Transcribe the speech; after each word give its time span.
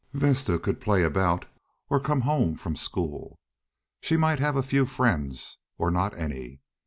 Vesta 0.13 0.57
could 0.57 0.81
play 0.81 1.03
about 1.03 1.45
or 1.87 1.99
come 1.99 2.21
home 2.21 2.55
from 2.55 2.75
school. 2.75 3.37
She 4.01 4.17
might 4.17 4.39
have 4.39 4.55
a 4.55 4.63
few 4.63 4.87
friends, 4.87 5.59
or 5.77 5.91
not 5.91 6.17
any. 6.17 6.59